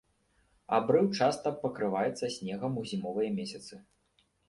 [0.77, 3.73] Абрыў часта пакрываецца снегам ў зімовыя месяцы.